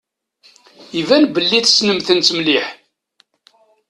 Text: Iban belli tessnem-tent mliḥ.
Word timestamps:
Iban 0.99 1.23
belli 1.33 1.59
tessnem-tent 1.65 2.29
mliḥ. 2.37 2.65